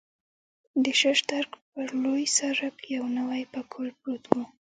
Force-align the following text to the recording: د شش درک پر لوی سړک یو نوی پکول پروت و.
د 0.83 0.85
شش 1.01 1.19
درک 1.29 1.51
پر 1.71 1.87
لوی 2.03 2.25
سړک 2.37 2.75
یو 2.95 3.05
نوی 3.17 3.41
پکول 3.53 3.87
پروت 3.99 4.23
و. 4.29 4.33